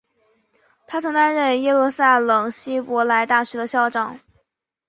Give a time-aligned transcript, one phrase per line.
[0.87, 4.19] 他曾担任耶路撒冷希伯来大学的校长。